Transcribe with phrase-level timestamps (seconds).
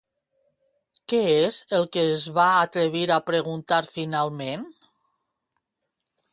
[1.13, 4.67] Què és el que es va atrevir a preguntar finalment?